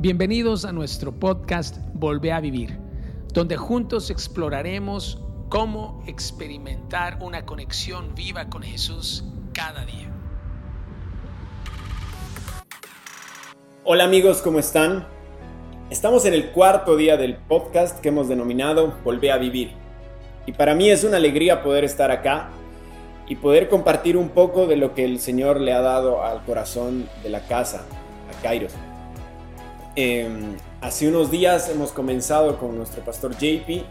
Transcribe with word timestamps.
Bienvenidos 0.00 0.64
a 0.64 0.70
nuestro 0.70 1.10
podcast 1.10 1.78
Volvé 1.92 2.30
a 2.30 2.38
Vivir, 2.38 2.78
donde 3.32 3.56
juntos 3.56 4.10
exploraremos 4.10 5.20
cómo 5.48 6.04
experimentar 6.06 7.18
una 7.20 7.44
conexión 7.44 8.14
viva 8.14 8.48
con 8.48 8.62
Jesús 8.62 9.24
cada 9.52 9.84
día. 9.84 10.08
Hola 13.82 14.04
amigos, 14.04 14.40
¿cómo 14.40 14.60
están? 14.60 15.04
Estamos 15.90 16.24
en 16.26 16.34
el 16.34 16.52
cuarto 16.52 16.96
día 16.96 17.16
del 17.16 17.34
podcast 17.34 17.98
que 17.98 18.10
hemos 18.10 18.28
denominado 18.28 18.94
Volvé 19.02 19.32
a 19.32 19.38
Vivir. 19.38 19.72
Y 20.46 20.52
para 20.52 20.76
mí 20.76 20.90
es 20.90 21.02
una 21.02 21.16
alegría 21.16 21.64
poder 21.64 21.82
estar 21.82 22.12
acá 22.12 22.50
y 23.26 23.34
poder 23.34 23.68
compartir 23.68 24.16
un 24.16 24.28
poco 24.28 24.68
de 24.68 24.76
lo 24.76 24.94
que 24.94 25.04
el 25.04 25.18
Señor 25.18 25.60
le 25.60 25.72
ha 25.72 25.80
dado 25.80 26.22
al 26.22 26.44
corazón 26.44 27.08
de 27.24 27.30
la 27.30 27.48
casa, 27.48 27.84
a 28.30 28.42
Kairos. 28.44 28.74
Em, 30.00 30.56
hace 30.80 31.08
unos 31.08 31.28
días 31.28 31.68
hemos 31.68 31.90
comenzado 31.90 32.56
con 32.56 32.76
nuestro 32.76 33.04
pastor 33.04 33.32
JP, 33.32 33.82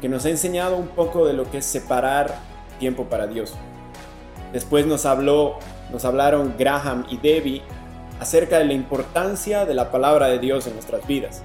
que 0.00 0.08
nos 0.08 0.24
ha 0.24 0.30
enseñado 0.30 0.78
un 0.78 0.86
poco 0.88 1.26
de 1.26 1.34
lo 1.34 1.50
que 1.50 1.58
es 1.58 1.66
separar 1.66 2.34
tiempo 2.78 3.04
para 3.10 3.26
Dios. 3.26 3.52
Después 4.54 4.86
nos 4.86 5.04
habló, 5.04 5.58
nos 5.92 6.06
hablaron 6.06 6.54
Graham 6.58 7.04
y 7.10 7.18
Debbie 7.18 7.60
acerca 8.20 8.58
de 8.58 8.64
la 8.64 8.72
importancia 8.72 9.66
de 9.66 9.74
la 9.74 9.90
palabra 9.90 10.28
de 10.28 10.38
Dios 10.38 10.66
en 10.66 10.72
nuestras 10.72 11.06
vidas. 11.06 11.42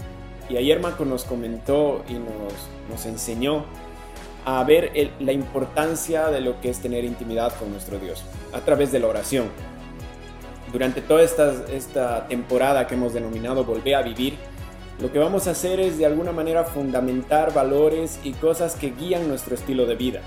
Y 0.48 0.56
ayer 0.56 0.80
Marco 0.80 1.04
nos 1.04 1.26
comentó 1.26 2.06
y 2.08 2.14
nos, 2.14 2.54
nos 2.90 3.06
enseñó 3.06 3.66
a 4.46 4.64
ver 4.64 4.94
la 5.20 5.34
importancia 5.34 6.28
de 6.28 6.40
lo 6.40 6.62
que 6.62 6.70
es 6.70 6.80
tener 6.80 7.04
intimidad 7.04 7.52
con 7.60 7.70
nuestro 7.70 8.00
Dios 8.00 8.24
a 8.54 8.62
través 8.62 8.94
de 8.94 9.00
la 9.02 9.08
oración 9.08 9.50
durante 10.76 11.00
toda 11.00 11.24
esta, 11.24 11.54
esta 11.72 12.28
temporada 12.28 12.86
que 12.86 12.96
hemos 12.96 13.14
denominado 13.14 13.64
Volver 13.64 13.96
a 13.96 14.02
Vivir, 14.02 14.36
lo 15.00 15.10
que 15.10 15.20
vamos 15.20 15.48
a 15.48 15.52
hacer 15.52 15.80
es 15.80 15.98
de 15.98 16.06
alguna 16.06 16.34
manera 16.34 16.66
fundamentar 16.66 17.54
valores 17.54 18.20
y 18.26 18.34
cosas 18.34 18.76
que 18.76 18.92
guían 18.92 19.30
nuestro 19.30 19.56
estilo 19.56 19.86
de 19.86 19.96
vida. 19.96 20.20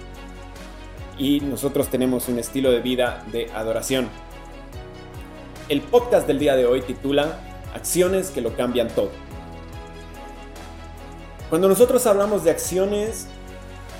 Y 1.19 1.41
nosotros 1.41 1.89
tenemos 1.89 2.31
un 2.31 2.39
estilo 2.39 2.71
de 2.71 2.81
vida 2.81 3.27
de 3.31 3.51
adoración. 3.55 4.09
El 5.69 5.83
podcast 5.83 6.27
del 6.27 6.39
día 6.39 6.57
de 6.57 6.65
hoy 6.65 6.81
titula 6.81 7.41
Acciones 7.75 8.31
que 8.31 8.41
lo 8.41 8.57
cambian 8.57 8.89
todo. 8.89 9.11
Cuando 11.51 11.69
nosotros 11.69 12.07
hablamos 12.07 12.43
de 12.43 12.53
acciones, 12.53 13.29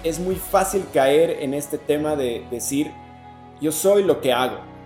es 0.03 0.19
muy 0.19 0.37
fácil 0.37 0.87
caer 0.95 1.43
en 1.43 1.53
este 1.53 1.77
tema 1.77 2.17
de 2.17 2.47
decir, 2.51 2.91
yo 3.61 3.71
soy 3.71 4.03
lo 4.03 4.23
que 4.23 4.33
hago. 4.33 4.78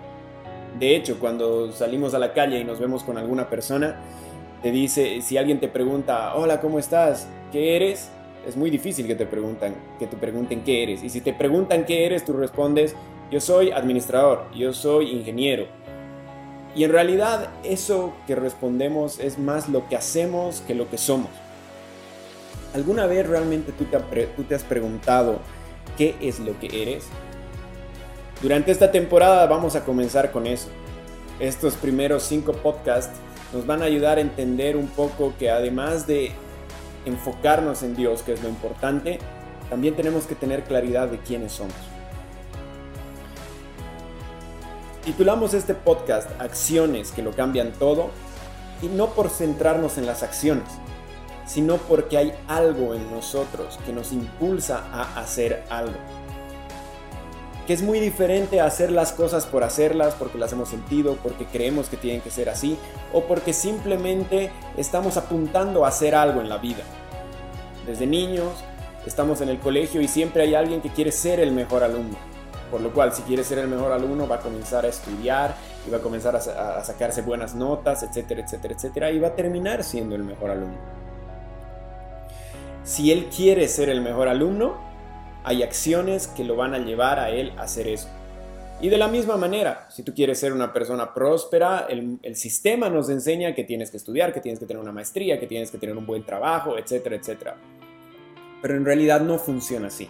De 0.79 0.97
hecho, 0.97 1.19
cuando 1.19 1.71
salimos 1.73 2.15
a 2.15 2.19
la 2.19 2.33
calle 2.33 2.59
y 2.59 2.65
nos 2.65 2.81
vemos 2.81 3.05
con 3.05 3.19
alguna 3.19 3.49
persona, 3.49 3.97
te 4.63 4.71
dice, 4.71 5.21
si 5.23 5.37
alguien 5.37 5.61
te 5.61 5.69
pregunta, 5.69 6.35
hola, 6.35 6.61
¿cómo 6.61 6.79
estás? 6.79 7.27
¿Qué 7.51 7.77
eres? 7.77 8.11
Es 8.47 8.57
muy 8.57 8.71
difícil 8.71 9.07
que 9.07 9.15
te, 9.15 9.27
preguntan, 9.27 9.75
que 9.99 10.07
te 10.07 10.17
pregunten 10.17 10.63
qué 10.63 10.83
eres. 10.83 11.03
Y 11.03 11.11
si 11.11 11.21
te 11.21 11.33
preguntan 11.33 11.85
qué 11.85 12.07
eres, 12.07 12.25
tú 12.25 12.33
respondes, 12.33 12.95
yo 13.31 13.41
soy 13.41 13.71
administrador, 13.71 14.47
yo 14.55 14.73
soy 14.73 15.11
ingeniero. 15.11 15.67
Y 16.75 16.85
en 16.85 16.93
realidad 16.93 17.51
eso 17.65 18.13
que 18.27 18.35
respondemos 18.35 19.19
es 19.19 19.39
más 19.39 19.69
lo 19.69 19.89
que 19.89 19.97
hacemos 19.97 20.63
que 20.63 20.75
lo 20.75 20.89
que 20.89 20.97
somos. 20.97 21.31
¿Alguna 22.75 23.07
vez 23.07 23.27
realmente 23.27 23.73
tú 23.73 23.85
te, 23.85 24.27
tú 24.29 24.45
te 24.45 24.55
has 24.55 24.65
preguntado 24.65 25.41
qué 25.99 26.15
es 26.21 26.41
lo 26.41 26.59
que 26.59 26.83
eres? 26.83 27.05
Durante 28.43 28.73
esta 28.73 28.91
temporada 28.91 29.47
vamos 29.47 29.77
a 29.77 29.85
comenzar 29.85 30.33
con 30.33 30.49
eso. 30.49 30.67
Estos 31.39 31.75
primeros 31.75 32.25
cinco 32.25 32.53
podcasts 32.55 33.17
nos 33.53 33.65
van 33.69 33.83
a 33.83 33.85
ayudar 33.85 34.19
a 34.19 34.21
entender 34.21 34.77
un 34.77 34.89
poco 34.89 35.33
que 35.39 35.49
además 35.49 36.09
de 36.09 36.33
enfocarnos 37.07 37.85
en 37.85 37.95
Dios, 37.95 38.23
que 38.23 38.33
es 38.33 38.43
lo 38.43 38.49
importante, 38.49 39.21
también 39.71 39.95
tenemos 39.95 40.27
que 40.27 40.35
tener 40.35 40.65
claridad 40.65 41.07
de 41.07 41.19
quiénes 41.19 41.53
somos. 41.53 41.77
Titulamos 45.05 45.55
este 45.55 45.75
podcast 45.75 46.29
Acciones 46.41 47.13
que 47.13 47.23
lo 47.23 47.31
cambian 47.31 47.71
todo 47.71 48.11
y 48.83 48.87
no 48.87 49.11
por 49.11 49.31
centrarnos 49.31 49.99
en 49.99 50.07
las 50.07 50.25
acciones, 50.25 50.67
sino 51.47 51.77
porque 51.77 52.19
hay 52.19 52.35
algo 52.49 52.95
en 52.95 53.09
nosotros 53.13 53.79
que 53.87 53.93
nos 53.93 54.11
impulsa 54.11 54.85
a 54.93 55.21
hacer 55.21 55.63
algo 55.71 55.95
es 57.73 57.83
muy 57.83 58.01
diferente 58.01 58.61
hacer 58.61 58.91
las 58.91 59.13
cosas 59.13 59.47
por 59.47 59.65
hacerlas, 59.65 60.15
porque 60.15 60.39
las 60.39 60.53
hemos 60.53 60.69
sentido, 60.69 61.17
porque 61.23 61.47
creemos 61.47 61.89
que 61.89 61.97
tienen 61.97 62.21
que 62.21 62.31
ser 62.31 62.49
así, 62.49 62.79
o 63.13 63.25
porque 63.25 63.53
simplemente 63.53 64.51
estamos 64.77 65.17
apuntando 65.17 65.85
a 65.85 65.89
hacer 65.89 66.15
algo 66.15 66.41
en 66.41 66.49
la 66.49 66.59
vida. 66.59 66.83
Desde 67.87 68.07
niños 68.07 68.53
estamos 69.07 69.41
en 69.41 69.49
el 69.49 69.59
colegio 69.59 70.01
y 70.01 70.09
siempre 70.09 70.43
hay 70.43 70.55
alguien 70.55 70.81
que 70.81 70.91
quiere 70.91 71.13
ser 71.13 71.41
el 71.41 71.53
mejor 71.53 71.83
alumno. 71.83 72.17
Por 72.71 72.81
lo 72.81 72.93
cual, 72.93 73.13
si 73.13 73.23
quiere 73.23 73.45
ser 73.45 73.59
el 73.59 73.69
mejor 73.69 73.93
alumno, 73.93 74.27
va 74.27 74.37
a 74.37 74.41
comenzar 74.41 74.87
a 74.87 74.89
estudiar 74.89 75.55
y 75.87 75.91
va 75.91 75.99
a 75.99 76.01
comenzar 76.01 76.35
a, 76.35 76.79
a 76.79 76.85
sacarse 76.85 77.21
buenas 77.21 77.55
notas, 77.55 78.03
etcétera, 78.03 78.43
etcétera, 78.43 78.75
etcétera, 78.75 79.11
y 79.11 79.19
va 79.19 79.29
a 79.29 79.37
terminar 79.37 79.85
siendo 79.85 80.15
el 80.15 80.23
mejor 80.23 80.51
alumno. 80.51 80.79
Si 82.85 83.13
él 83.13 83.29
quiere 83.35 83.69
ser 83.69 83.91
el 83.91 84.01
mejor 84.01 84.29
alumno, 84.29 84.92
hay 85.45 85.63
acciones 85.63 86.29
que 86.29 86.45
lo 86.45 86.57
van 86.57 86.75
a 86.75 86.79
llevar 86.79 87.19
a 87.19 87.31
él 87.31 87.53
a 87.57 87.63
hacer 87.63 87.89
eso. 87.89 88.09
Y 88.81 88.89
de 88.89 88.99
la 88.99 89.07
misma 89.07 89.37
manera, 89.37 89.87
si 89.91 90.03
tú 90.03 90.13
quieres 90.13 90.41
ser 90.41 90.53
una 90.53 90.73
persona 90.73 91.15
próspera, 91.15 91.87
el, 91.89 92.19
sistema 92.35 92.89
nos 92.89 93.09
enseña 93.11 93.55
que 93.55 93.63
tienes 93.63 93.93
que 93.93 93.97
estudiar, 93.97 94.33
que 94.33 94.41
tienes 94.41 94.59
que 94.59 94.67
tener 94.67 94.83
una 94.83 94.91
maestría, 94.91 95.39
que 95.39 95.47
tienes 95.47 95.71
que 95.71 95.79
tener 95.79 95.97
un 95.97 96.05
buen 96.05 96.25
trabajo, 96.25 96.77
etcétera, 96.77 97.15
etcétera. 97.15 97.57
Pero 98.61 98.77
en 98.77 98.85
realidad 98.85 99.21
no 99.21 99.39
funciona 99.39 99.87
así. 99.87 100.09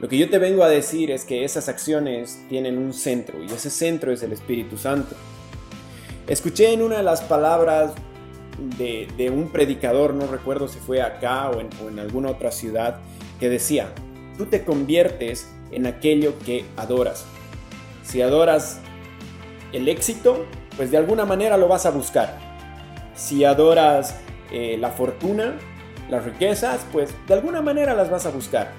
Lo 0.00 0.08
que 0.08 0.18
yo 0.18 0.28
te 0.28 0.38
vengo 0.38 0.64
a 0.64 0.68
decir 0.68 1.10
es 1.10 1.24
que 1.24 1.44
esas 1.44 1.70
acciones 1.70 2.44
tienen 2.50 2.76
un 2.76 2.92
centro 2.92 3.42
y 3.42 3.46
ese 3.46 3.70
centro 3.70 4.12
es 4.12 4.22
el 4.22 4.32
Espíritu 4.32 4.76
Santo. 4.76 5.14
Escuché 6.26 6.74
en 6.74 6.82
una 6.82 6.98
de 6.98 7.04
las 7.04 7.22
palabras 7.22 7.92
de, 8.76 9.30
un 9.34 9.50
predicador, 9.50 10.12
no 10.12 10.26
recuerdo 10.26 10.68
si 10.68 10.78
fue 10.78 11.00
acá 11.00 11.48
o 11.50 11.60
en 11.88 11.98
alguna 11.98 12.30
otra 12.30 12.50
ciudad, 12.50 12.96
que 13.40 13.48
decía, 13.48 13.92
tú 14.36 14.46
te 14.46 14.64
conviertes 14.64 15.48
en 15.70 15.86
aquello 15.86 16.38
que 16.38 16.64
adoras. 16.76 17.24
Si 18.04 18.20
adoras 18.22 18.80
el 19.72 19.88
éxito, 19.88 20.46
pues 20.76 20.90
de 20.90 20.96
alguna 20.96 21.24
manera 21.24 21.56
lo 21.56 21.68
vas 21.68 21.86
a 21.86 21.90
buscar. 21.90 22.38
Si 23.14 23.44
adoras 23.44 24.16
eh, 24.50 24.76
la 24.78 24.90
fortuna, 24.90 25.54
las 26.10 26.24
riquezas, 26.24 26.84
pues 26.92 27.10
de 27.26 27.34
alguna 27.34 27.62
manera 27.62 27.94
las 27.94 28.10
vas 28.10 28.26
a 28.26 28.30
buscar. 28.30 28.72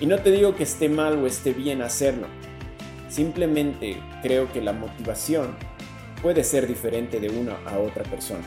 Y 0.00 0.06
no 0.06 0.18
te 0.18 0.30
digo 0.30 0.54
que 0.54 0.62
esté 0.62 0.88
mal 0.88 1.18
o 1.18 1.26
esté 1.26 1.52
bien 1.52 1.82
hacerlo. 1.82 2.26
Simplemente 3.08 3.96
creo 4.22 4.50
que 4.52 4.62
la 4.62 4.72
motivación 4.72 5.56
puede 6.22 6.44
ser 6.44 6.66
diferente 6.66 7.20
de 7.20 7.28
una 7.28 7.56
a 7.66 7.78
otra 7.78 8.04
persona. 8.04 8.44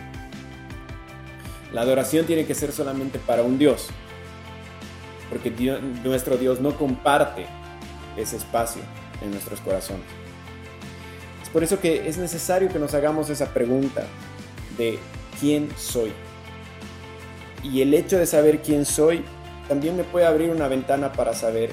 La 1.72 1.82
adoración 1.82 2.26
tiene 2.26 2.46
que 2.46 2.54
ser 2.54 2.72
solamente 2.72 3.20
para 3.20 3.42
un 3.42 3.58
Dios, 3.58 3.90
porque 5.34 5.50
nuestro 6.04 6.38
Dios 6.38 6.62
no 6.62 6.78
comparte 6.78 7.48
ese 8.16 8.38
espacio 8.38 8.84
en 9.24 9.32
nuestros 9.32 9.60
corazones. 9.62 10.06
Es 11.42 11.50
por 11.50 11.64
eso 11.64 11.80
que 11.80 12.08
es 12.08 12.20
necesario 12.20 12.70
que 12.70 12.78
nos 12.78 12.94
hagamos 12.94 13.32
esa 13.32 13.52
pregunta 13.52 14.04
de 14.78 15.00
quién 15.40 15.70
soy. 15.76 16.14
Y 17.64 17.82
el 17.82 17.96
hecho 17.96 18.20
de 18.20 18.28
saber 18.28 18.62
quién 18.62 18.86
soy 18.86 19.26
también 19.68 19.98
me 19.98 20.04
puede 20.04 20.28
abrir 20.28 20.52
una 20.52 20.68
ventana 20.68 21.12
para 21.12 21.34
saber 21.34 21.72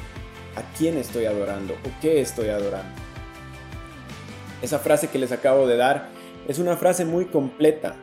a 0.56 0.62
quién 0.78 0.96
estoy 0.96 1.26
adorando 1.26 1.74
o 1.74 2.00
qué 2.00 2.22
estoy 2.22 2.48
adorando. 2.48 2.94
Esa 4.62 4.78
frase 4.78 5.08
que 5.08 5.18
les 5.18 5.32
acabo 5.32 5.66
de 5.66 5.76
dar 5.76 6.08
es 6.48 6.58
una 6.58 6.78
frase 6.78 7.04
muy 7.04 7.26
completa 7.26 7.94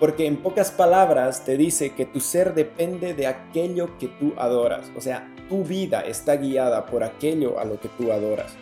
porque 0.00 0.26
en 0.26 0.36
pocas 0.36 0.70
palabras 0.70 1.44
te 1.44 1.56
dice 1.56 1.94
que 1.94 2.06
tu 2.06 2.20
ser 2.20 2.54
depende 2.54 3.14
de 3.14 3.26
aquello 3.26 3.98
que 3.98 4.08
tú 4.08 4.32
adoras. 4.36 4.90
O 4.96 5.00
sea, 5.00 5.34
tu 5.48 5.64
vida 5.64 6.00
está 6.02 6.36
guiada 6.36 6.86
por 6.86 7.02
aquello 7.02 7.58
a 7.58 7.64
lo 7.64 7.80
que 7.80 7.88
tú 7.88 8.12
adoras. 8.12 8.56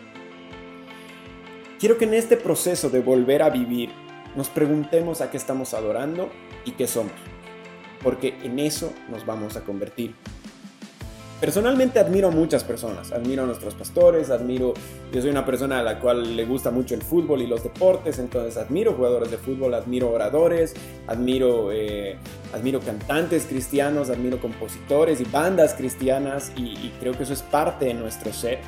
Quiero 1.79 1.99
que 1.99 2.07
en 2.07 2.15
este 2.15 2.39
proceso 2.39 2.89
de 2.89 3.01
volver 3.01 3.43
a 3.43 3.51
vivir 3.51 3.91
nos 4.35 4.49
preguntemos 4.49 5.21
a 5.21 5.31
qué 5.31 5.37
estamos 5.37 5.75
adorando 5.75 6.31
y 6.65 6.73
qué 6.73 6.87
somos. 6.87 7.13
Porque 8.03 8.37
en 8.43 8.59
eso 8.59 8.93
nos 9.11 9.27
vamos 9.27 9.57
a 9.57 9.63
convertir. 9.63 10.15
Personalmente 11.41 11.99
admiro 11.99 12.31
muchas 12.31 12.65
personas, 12.65 13.13
admiro 13.13 13.43
a 13.43 13.47
nuestros 13.47 13.75
pastores, 13.75 14.31
admiro, 14.31 14.73
yo 15.13 15.21
soy 15.21 15.31
una 15.31 15.45
persona 15.45 15.81
a 15.81 15.83
la 15.83 16.01
cual 16.01 16.35
le 16.35 16.47
gusta 16.47 16.71
mucho 16.71 16.95
el 16.95 17.03
fútbol 17.03 17.43
y 17.43 17.47
los 17.47 17.63
deportes, 17.63 18.19
entonces 18.19 18.57
admiro 18.57 18.95
jugadores 18.95 19.31
de 19.31 19.37
fútbol, 19.37 19.75
admiro 19.75 20.11
oradores, 20.11 20.75
admiro, 21.07 21.73
eh, 21.73 22.17
admiro 22.55 22.81
cantantes 22.81 23.45
cristianos, 23.45 24.09
admiro 24.09 24.41
compositores 24.41 25.21
y 25.21 25.25
bandas 25.25 25.75
cristianas 25.75 26.53
y 26.57 26.91
creo 27.01 27.13
que 27.13 27.25
eso 27.25 27.35
es 27.35 27.43
parte 27.43 27.85
de 27.85 27.95
nuestro 27.95 28.33
ser. 28.33 28.61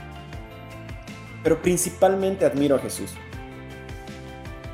Pero 1.43 1.62
principalmente 1.62 2.44
admiro 2.44 2.76
a 2.76 2.81
Jesús. 2.81 3.14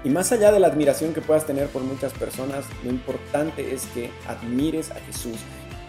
Y 0.02 0.10
más 0.10 0.32
allá 0.32 0.50
de 0.50 0.58
la 0.58 0.66
admiración 0.66 1.14
que 1.14 1.20
puedas 1.20 1.46
tener 1.46 1.68
por 1.68 1.82
muchas 1.82 2.12
personas, 2.12 2.64
lo 2.82 2.90
importante 2.90 3.72
es 3.72 3.86
que 3.86 4.10
admires 4.26 4.90
a 4.90 4.96
Jesús 4.96 5.36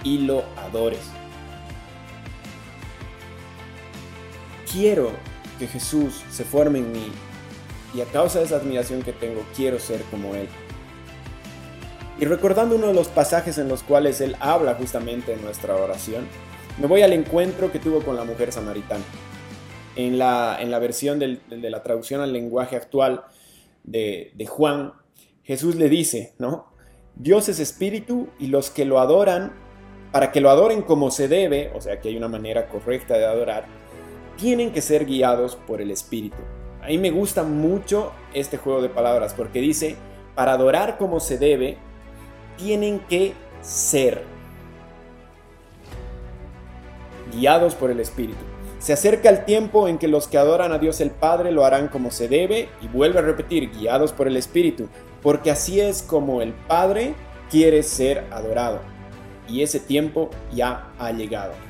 y 0.04 0.20
lo 0.20 0.44
adores. 0.56 1.02
Quiero 4.76 5.12
que 5.58 5.68
Jesús 5.68 6.22
se 6.30 6.44
forme 6.44 6.80
en 6.80 6.92
mí 6.92 7.08
y 7.94 8.02
a 8.02 8.06
causa 8.06 8.40
de 8.40 8.46
esa 8.46 8.58
admiración 8.58 9.04
que 9.04 9.14
tengo, 9.14 9.42
quiero 9.56 9.80
ser 9.80 10.02
como 10.12 10.36
Él. 10.36 10.50
Y 12.20 12.26
recordando 12.26 12.76
uno 12.76 12.88
de 12.88 12.94
los 12.94 13.08
pasajes 13.08 13.58
en 13.58 13.70
los 13.70 13.84
cuales 13.84 14.20
Él 14.20 14.36
habla 14.42 14.76
justamente 14.76 15.32
en 15.32 15.42
nuestra 15.42 15.78
oración, 15.78 16.28
me 16.78 16.88
voy 16.88 17.04
al 17.04 17.14
encuentro 17.14 17.72
que 17.72 17.80
tuvo 17.80 18.02
con 18.02 18.18
la 18.18 18.26
mujer 18.26 18.52
samaritana. 18.52 19.06
En 19.96 20.18
la, 20.18 20.58
en 20.60 20.72
la 20.72 20.80
versión 20.80 21.20
de 21.20 21.40
la 21.48 21.82
traducción 21.82 22.20
al 22.20 22.34
lenguaje 22.34 22.76
actual, 22.76 23.24
de, 23.86 24.46
Juan, 24.50 24.92
Jesús 25.44 25.76
le 25.76 25.88
dice, 25.88 26.34
¿no? 26.38 26.68
Dios 27.16 27.48
es 27.48 27.60
espíritu 27.60 28.28
y 28.40 28.48
los 28.48 28.72
que 28.72 28.84
lo 28.84 29.00
adoran, 29.00 29.54
para 30.12 30.34
que 30.34 30.42
lo 30.42 30.50
adoren 30.50 30.82
como 30.82 31.12
se 31.12 31.30
debe, 31.30 31.72
o 31.74 31.82
sea 31.82 32.02
que 32.02 32.10
hay 32.10 32.18
una 32.18 32.28
manera 32.28 32.68
correcta 32.68 33.18
de 33.18 33.26
adorar, 33.26 33.68
tienen 34.38 34.72
que 34.72 34.82
ser 34.82 35.06
guiados 35.06 35.56
por 35.56 35.82
el 35.82 35.92
espíritu. 35.92 36.38
A 36.82 36.88
mí 36.88 36.98
me 36.98 37.12
gusta 37.12 37.44
mucho 37.44 38.12
este 38.34 38.58
juego 38.58 38.82
de 38.82 38.90
palabras 38.90 39.34
porque 39.34 39.60
dice, 39.60 39.96
para 40.36 40.54
adorar 40.54 40.98
como 40.98 41.20
se 41.20 41.38
debe, 41.38 41.78
tienen 42.58 43.00
que 43.00 43.34
ser 43.62 44.24
guiados 47.32 47.76
por 47.76 47.92
el 47.92 48.00
espíritu. 48.00 48.44
Se 48.80 48.94
acerca 48.94 49.30
el 49.30 49.46
tiempo 49.46 49.88
en 49.88 49.98
que 49.98 50.08
los 50.08 50.28
que 50.28 50.38
adoran 50.38 50.72
a 50.72 50.78
Dios 50.78 51.02
el 51.02 51.10
Padre 51.10 51.52
lo 51.52 51.66
harán 51.66 51.88
como 51.88 52.12
se 52.12 52.28
debe 52.28 52.70
y 52.82 52.88
vuelve 52.88 53.18
a 53.18 53.24
repetir, 53.24 53.72
guiados 53.72 54.14
por 54.14 54.28
el 54.28 54.38
Espíritu, 54.38 54.90
porque 55.24 55.50
así 55.50 55.80
es 55.80 56.04
como 56.04 56.44
el 56.44 56.54
Padre 56.54 57.16
quiere 57.50 57.82
ser 57.82 58.26
adorado. 58.32 58.82
Y 59.48 59.64
ese 59.64 59.80
tiempo 59.80 60.30
ya 60.54 60.92
ha 61.00 61.12
llegado. 61.12 61.65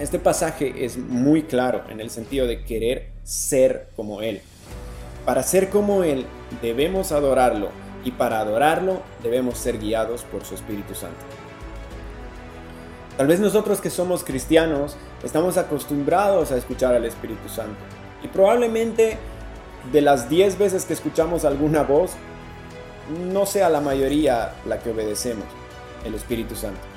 Este 0.00 0.18
pasaje 0.18 0.84
es 0.84 0.98
muy 0.98 1.44
claro 1.44 1.84
en 1.88 2.00
el 2.00 2.10
sentido 2.10 2.48
de 2.48 2.64
querer 2.64 3.10
ser 3.22 3.90
como 3.94 4.22
Él. 4.22 4.40
Para 5.24 5.44
ser 5.44 5.70
como 5.70 6.02
Él 6.02 6.26
debemos 6.62 7.12
adorarlo 7.12 7.68
y 8.04 8.10
para 8.10 8.40
adorarlo 8.40 9.02
debemos 9.22 9.56
ser 9.56 9.78
guiados 9.78 10.22
por 10.24 10.44
su 10.44 10.56
Espíritu 10.56 10.96
Santo. 10.96 11.24
Tal 13.16 13.28
vez 13.28 13.38
nosotros 13.38 13.80
que 13.80 13.88
somos 13.88 14.24
cristianos 14.24 14.96
estamos 15.22 15.56
acostumbrados 15.58 16.50
a 16.50 16.56
escuchar 16.56 16.96
al 16.96 17.04
Espíritu 17.04 17.48
Santo. 17.48 17.78
Y 18.24 18.26
probablemente 18.26 19.16
de 19.92 20.00
las 20.00 20.28
10 20.28 20.58
veces 20.58 20.86
que 20.86 20.94
escuchamos 20.94 21.44
alguna 21.44 21.84
voz, 21.84 22.10
no 23.32 23.46
sea 23.46 23.70
la 23.70 23.80
mayoría 23.80 24.54
la 24.66 24.80
que 24.80 24.90
obedecemos, 24.90 25.46
el 26.04 26.16
Espíritu 26.16 26.56
Santo. 26.56 26.93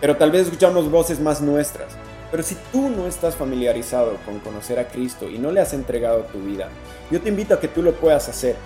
Pero 0.00 0.16
tal 0.16 0.30
vez 0.30 0.42
escuchamos 0.42 0.90
voces 0.90 1.20
más 1.20 1.40
nuestras. 1.40 1.88
Pero 2.30 2.42
si 2.42 2.56
tú 2.72 2.90
no 2.90 3.06
estás 3.06 3.34
familiarizado 3.36 4.16
con 4.24 4.38
conocer 4.40 4.78
a 4.78 4.88
Cristo 4.88 5.28
y 5.28 5.38
no 5.38 5.50
le 5.50 5.60
has 5.60 5.72
entregado 5.72 6.20
tu 6.24 6.38
vida, 6.40 6.68
yo 7.10 7.20
te 7.20 7.30
invito 7.30 7.54
a 7.54 7.60
que 7.60 7.68
tú 7.68 7.82
lo 7.82 7.94
puedas 7.94 8.28
hacer. 8.28 8.56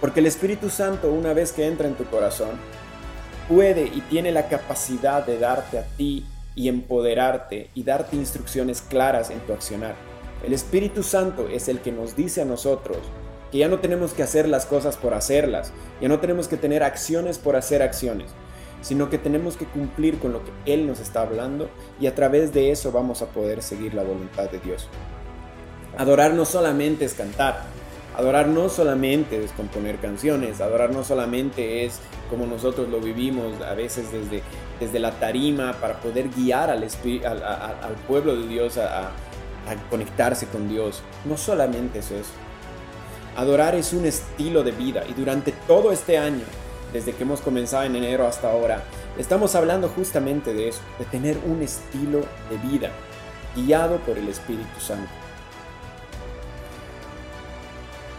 Porque 0.00 0.20
el 0.20 0.26
Espíritu 0.26 0.68
Santo, 0.68 1.10
una 1.10 1.32
vez 1.32 1.52
que 1.52 1.66
entra 1.66 1.88
en 1.88 1.94
tu 1.94 2.04
corazón, 2.04 2.50
puede 3.48 3.84
y 3.84 4.02
tiene 4.10 4.30
la 4.30 4.48
capacidad 4.48 5.24
de 5.24 5.38
darte 5.38 5.78
a 5.78 5.84
ti 5.96 6.26
y 6.54 6.68
empoderarte 6.68 7.70
y 7.74 7.82
darte 7.82 8.16
instrucciones 8.16 8.82
claras 8.82 9.30
en 9.30 9.40
tu 9.40 9.52
accionar. 9.52 9.94
El 10.44 10.52
Espíritu 10.52 11.02
Santo 11.02 11.48
es 11.48 11.68
el 11.68 11.80
que 11.80 11.92
nos 11.92 12.14
dice 12.14 12.42
a 12.42 12.44
nosotros 12.44 12.98
que 13.50 13.58
ya 13.58 13.68
no 13.68 13.78
tenemos 13.78 14.12
que 14.12 14.22
hacer 14.22 14.48
las 14.48 14.66
cosas 14.66 14.96
por 14.96 15.14
hacerlas, 15.14 15.72
ya 16.00 16.08
no 16.08 16.18
tenemos 16.18 16.48
que 16.48 16.56
tener 16.56 16.82
acciones 16.82 17.38
por 17.38 17.56
hacer 17.56 17.82
acciones, 17.82 18.32
sino 18.86 19.10
que 19.10 19.18
tenemos 19.18 19.56
que 19.56 19.64
cumplir 19.66 20.20
con 20.20 20.32
lo 20.32 20.44
que 20.44 20.52
Él 20.64 20.86
nos 20.86 21.00
está 21.00 21.22
hablando 21.22 21.68
y 21.98 22.06
a 22.06 22.14
través 22.14 22.52
de 22.52 22.70
eso 22.70 22.92
vamos 22.92 23.20
a 23.20 23.26
poder 23.26 23.60
seguir 23.60 23.94
la 23.94 24.04
voluntad 24.04 24.48
de 24.48 24.60
Dios. 24.60 24.88
Adorar 25.98 26.34
no 26.34 26.44
solamente 26.44 27.04
es 27.04 27.14
cantar, 27.14 27.64
Adorar 28.16 28.48
no 28.48 28.70
solamente 28.70 29.44
es 29.44 29.52
componer 29.52 29.98
canciones, 29.98 30.62
adorar 30.62 30.90
no 30.90 31.04
solamente 31.04 31.84
es 31.84 32.00
como 32.30 32.46
nosotros 32.46 32.88
lo 32.88 32.98
vivimos 32.98 33.60
a 33.60 33.74
veces 33.74 34.10
desde, 34.10 34.42
desde 34.80 34.98
la 35.00 35.10
tarima 35.10 35.74
para 35.74 36.00
poder 36.00 36.30
guiar 36.30 36.70
al, 36.70 36.86
pueblo 38.08 38.34
de 38.34 38.48
Dios 38.48 38.78
a, 38.78 39.08
a 39.08 39.10
conectarse 39.90 40.46
con 40.46 40.66
Dios. 40.66 41.02
No 41.26 41.36
solamente 41.36 41.98
es 41.98 42.10
eso. 42.10 42.30
Adorar 43.36 43.74
es 43.74 43.92
un 43.92 44.06
estilo 44.06 44.62
de 44.62 44.70
vida 44.70 45.02
y 45.06 45.12
durante 45.12 45.52
todo 45.52 45.92
este 45.92 46.16
año, 46.16 46.44
desde 46.96 47.12
que 47.12 47.24
hemos 47.24 47.42
comenzado 47.42 47.84
en 47.84 47.94
enero 47.94 48.26
hasta 48.26 48.50
ahora, 48.50 48.82
estamos 49.18 49.54
hablando 49.54 49.90
justamente 49.90 50.54
de 50.54 50.70
eso, 50.70 50.80
de 50.98 51.04
tener 51.04 51.36
un 51.44 51.60
estilo 51.60 52.20
de 52.48 52.56
vida 52.70 52.90
guiado 53.54 53.98
por 53.98 54.16
el 54.16 54.26
Espíritu 54.28 54.80
Santo. 54.80 55.10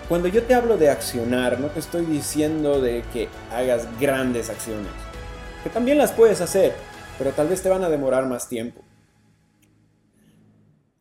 Cuando 0.08 0.28
yo 0.28 0.44
te 0.44 0.54
hablo 0.54 0.78
de 0.78 0.92
accionar, 0.92 1.60
no 1.60 1.70
te 1.70 1.80
estoy 1.80 2.06
diciendo 2.06 2.80
de 2.80 3.04
que 3.12 3.30
hagas 3.52 3.88
grandes 4.00 4.52
acciones, 4.52 4.92
que 5.64 5.72
también 5.72 5.98
las 5.98 6.12
puedes 6.12 6.40
hacer, 6.40 6.76
pero 7.18 7.32
tal 7.32 7.48
vez 7.48 7.64
te 7.64 7.70
van 7.70 7.84
a 7.84 7.90
demorar 7.90 8.28
más 8.28 8.48
tiempo. 8.48 8.84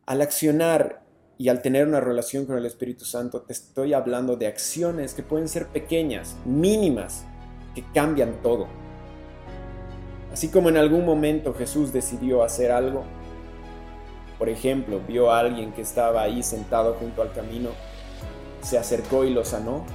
Al 0.07 0.21
accionar 0.21 1.03
y 1.37 1.49
al 1.49 1.61
tener 1.61 1.87
una 1.87 1.99
relación 1.99 2.47
con 2.47 2.57
el 2.57 2.65
Espíritu 2.65 3.05
Santo, 3.05 3.43
te 3.43 3.53
estoy 3.53 3.93
hablando 3.93 4.35
de 4.35 4.47
acciones 4.47 5.13
que 5.13 5.21
pueden 5.21 5.47
ser 5.47 5.67
pequeñas, 5.67 6.35
mínimas, 6.43 7.23
que 7.77 7.83
cambian 7.93 8.41
todo. 8.41 8.65
Así 10.33 10.49
como 10.49 10.69
en 10.69 10.77
algún 10.77 11.05
momento 11.05 11.53
Jesús 11.53 11.93
decidió 11.93 12.41
hacer 12.41 12.71
algo, 12.71 13.03
por 14.39 14.49
ejemplo, 14.49 14.99
vio 15.07 15.31
a 15.31 15.37
alguien 15.37 15.73
que 15.73 15.83
estaba 15.83 16.23
ahí 16.23 16.41
sentado 16.41 16.95
junto 16.95 17.21
al 17.21 17.31
camino 17.33 17.69
se 18.61 18.79
acercó 18.79 19.25
y 19.25 19.29
lo 19.29 19.45
sanó, 19.45 19.85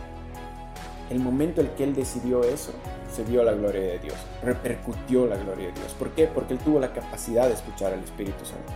el 1.11 1.19
momento 1.19 1.61
en 1.61 1.69
que 1.71 1.83
él 1.83 1.93
decidió 1.93 2.45
eso, 2.45 2.71
se 3.13 3.25
dio 3.25 3.43
la 3.43 3.53
gloria 3.53 3.81
de 3.81 3.99
Dios, 3.99 4.15
repercutió 4.45 5.27
la 5.27 5.37
gloria 5.37 5.67
de 5.67 5.73
Dios. 5.73 5.93
¿Por 5.99 6.11
qué? 6.11 6.29
Porque 6.29 6.55
él 6.55 6.61
tuvo 6.61 6.79
la 6.79 6.93
capacidad 6.93 7.49
de 7.49 7.55
escuchar 7.55 7.93
al 7.93 7.99
Espíritu 7.99 8.45
Santo. 8.45 8.73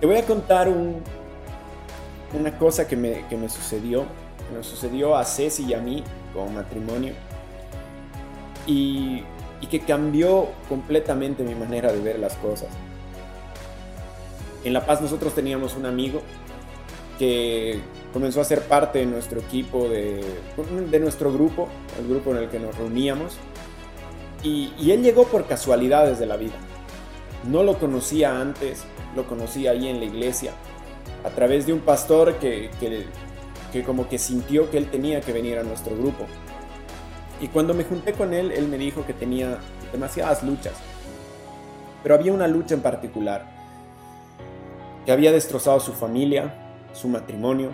Te 0.00 0.06
voy 0.06 0.16
a 0.16 0.24
contar 0.24 0.68
una 2.32 2.58
cosa 2.58 2.88
que 2.88 2.96
me, 2.96 3.48
sucedió, 3.50 4.06
que 4.48 4.54
nos 4.54 4.66
sucedió 4.66 5.16
a 5.16 5.24
Ceci 5.24 5.64
y 5.64 5.74
a 5.74 5.80
mí 5.80 6.02
como 6.32 6.50
matrimonio, 6.50 7.12
y, 8.66 9.22
y 9.60 9.66
que 9.68 9.80
cambió 9.80 10.48
completamente 10.68 11.42
mi 11.42 11.54
manera 11.54 11.92
de 11.92 12.00
ver 12.00 12.18
las 12.18 12.34
cosas. 12.36 12.68
En 14.64 14.72
La 14.72 14.84
Paz 14.84 15.00
nosotros 15.00 15.34
teníamos 15.34 15.76
un 15.76 15.86
amigo 15.86 16.20
que 17.18 17.80
comenzó 18.12 18.40
a 18.40 18.44
ser 18.44 18.62
parte 18.62 19.00
de 19.00 19.06
nuestro 19.06 19.40
equipo, 19.40 19.88
de, 19.88 20.24
de 20.90 21.00
nuestro 21.00 21.32
grupo, 21.32 21.68
el 21.98 22.08
grupo 22.08 22.30
en 22.30 22.38
el 22.38 22.48
que 22.48 22.58
nos 22.58 22.76
reuníamos. 22.76 23.36
Y, 24.42 24.72
él 24.90 25.02
llegó 25.02 25.24
por 25.24 25.46
casualidades 25.46 26.18
de 26.18 26.26
la 26.26 26.36
vida. 26.36 26.54
No 27.44 27.62
lo 27.64 27.78
conocía 27.78 28.40
antes, 28.40 28.84
lo 29.16 29.26
conocía 29.26 29.72
ahí 29.72 29.88
en 29.88 29.98
la 29.98 30.06
iglesia, 30.06 30.52
a 31.24 31.30
través 31.30 31.66
de 31.66 31.72
un 31.72 31.80
pastor 31.80 32.34
que, 32.34 32.70
que, 32.78 33.06
que 33.72 33.82
como 33.82 34.08
que 34.08 34.18
sintió 34.18 34.70
que 34.70 34.78
él 34.78 34.90
tenía 34.90 35.20
que 35.20 35.32
venir 35.32 35.58
a 35.58 35.62
nuestro 35.62 35.96
grupo. 35.96 36.26
Y 37.40 37.48
cuando 37.48 37.74
me 37.74 37.84
junté 37.84 38.12
con 38.12 38.34
él, 38.34 38.52
él 38.52 38.68
me 38.68 38.78
dijo 38.78 39.06
que 39.06 39.12
tenía 39.12 39.58
demasiadas 39.92 40.42
luchas. 40.42 40.74
Pero 42.02 42.14
había 42.14 42.32
una 42.32 42.48
lucha 42.48 42.74
en 42.74 42.80
particular, 42.80 43.46
que 45.04 45.12
había 45.12 45.32
destrozado 45.32 45.80
su 45.80 45.92
familia, 45.92 46.54
su 46.92 47.08
matrimonio, 47.08 47.70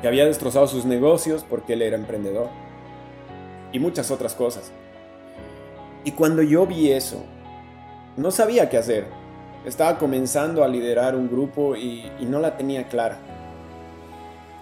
que 0.00 0.08
había 0.08 0.26
destrozado 0.26 0.66
sus 0.66 0.84
negocios 0.84 1.44
porque 1.48 1.72
él 1.72 1.82
era 1.82 1.96
emprendedor 1.96 2.48
y 3.72 3.78
muchas 3.78 4.10
otras 4.10 4.34
cosas. 4.34 4.70
Y 6.04 6.12
cuando 6.12 6.42
yo 6.42 6.66
vi 6.66 6.92
eso, 6.92 7.24
no 8.16 8.30
sabía 8.30 8.70
qué 8.70 8.78
hacer. 8.78 9.06
Estaba 9.64 9.98
comenzando 9.98 10.62
a 10.62 10.68
liderar 10.68 11.16
un 11.16 11.28
grupo 11.28 11.76
y, 11.76 12.10
no 12.20 12.38
la 12.38 12.56
tenía 12.56 12.88
clara. 12.88 13.18